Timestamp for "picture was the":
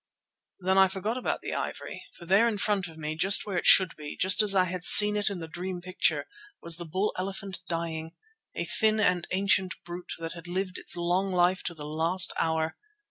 5.79-6.85